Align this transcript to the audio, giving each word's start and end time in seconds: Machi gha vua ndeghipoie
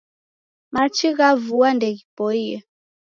Machi 0.73 1.09
gha 1.17 1.29
vua 1.45 1.69
ndeghipoie 1.75 2.55